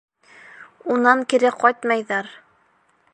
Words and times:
Унан 0.95 1.21
кире 1.33 1.53
ҡайтмайҙар... 1.65 2.35